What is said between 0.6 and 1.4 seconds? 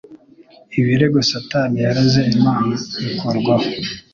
Ibirego